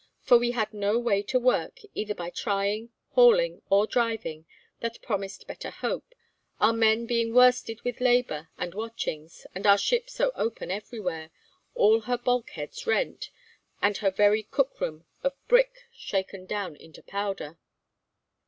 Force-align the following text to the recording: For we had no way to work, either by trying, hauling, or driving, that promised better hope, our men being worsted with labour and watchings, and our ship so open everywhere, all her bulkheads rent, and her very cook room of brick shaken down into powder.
For 0.23 0.39
we 0.39 0.49
had 0.49 0.73
no 0.73 0.97
way 0.97 1.21
to 1.21 1.39
work, 1.39 1.79
either 1.93 2.15
by 2.15 2.31
trying, 2.31 2.89
hauling, 3.11 3.61
or 3.69 3.85
driving, 3.85 4.47
that 4.79 4.99
promised 5.03 5.45
better 5.45 5.69
hope, 5.69 6.15
our 6.59 6.73
men 6.73 7.05
being 7.05 7.35
worsted 7.35 7.83
with 7.83 8.01
labour 8.01 8.49
and 8.57 8.73
watchings, 8.73 9.45
and 9.53 9.67
our 9.67 9.77
ship 9.77 10.09
so 10.09 10.31
open 10.33 10.71
everywhere, 10.71 11.29
all 11.75 12.01
her 12.01 12.17
bulkheads 12.17 12.87
rent, 12.87 13.29
and 13.79 13.97
her 13.97 14.09
very 14.09 14.41
cook 14.41 14.81
room 14.81 15.05
of 15.23 15.33
brick 15.47 15.83
shaken 15.91 16.47
down 16.47 16.75
into 16.77 17.03
powder. 17.03 17.59